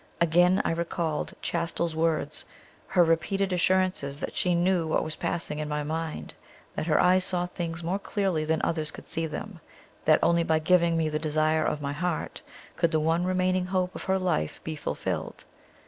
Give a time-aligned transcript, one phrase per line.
[0.19, 2.43] Again I recalled Chastel's words,
[2.87, 6.33] her repeated assurances that she knew what was passing in my mind,
[6.75, 9.59] that her eyes saw things more clearly than others could see them,
[10.05, 12.41] that only by giving me the desire of my heart
[12.77, 15.45] could the one remaining hope of her life be fulfilled.